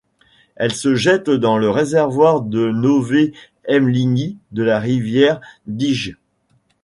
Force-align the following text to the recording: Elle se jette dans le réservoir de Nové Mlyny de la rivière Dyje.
Elle 0.55 0.73
se 0.73 0.95
jette 0.95 1.29
dans 1.29 1.59
le 1.59 1.69
réservoir 1.69 2.41
de 2.41 2.71
Nové 2.71 3.33
Mlyny 3.69 4.35
de 4.51 4.63
la 4.63 4.79
rivière 4.79 5.39
Dyje. 5.67 6.17